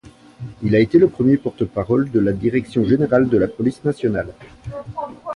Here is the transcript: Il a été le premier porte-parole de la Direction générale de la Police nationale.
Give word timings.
Il 0.63 0.73
a 0.75 0.79
été 0.79 0.97
le 0.97 1.09
premier 1.09 1.37
porte-parole 1.37 2.09
de 2.09 2.19
la 2.19 2.31
Direction 2.33 2.83
générale 2.83 3.29
de 3.29 3.37
la 3.37 3.47
Police 3.47 3.83
nationale. 3.83 4.33